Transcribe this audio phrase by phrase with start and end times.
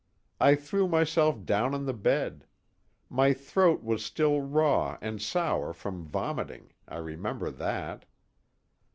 [0.39, 2.47] I threw myself down on the bed.
[3.07, 8.05] My throat was still raw and sour from vomiting, I remember that."